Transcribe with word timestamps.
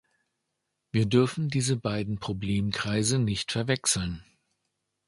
Wir 0.91 1.05
dürfen 1.05 1.49
diese 1.49 1.77
beiden 1.77 2.17
Problemkreise 2.17 3.19
nicht 3.19 3.51
verwechseln. 3.51 4.25